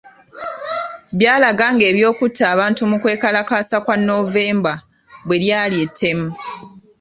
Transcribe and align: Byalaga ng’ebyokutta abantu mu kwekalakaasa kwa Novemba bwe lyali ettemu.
Byalaga 1.17 1.65
ng’ebyokutta 1.75 2.43
abantu 2.53 2.81
mu 2.89 2.97
kwekalakaasa 3.01 3.77
kwa 3.85 3.95
Novemba 4.09 4.73
bwe 5.27 5.37
lyali 5.43 5.77
ettemu. 5.85 6.27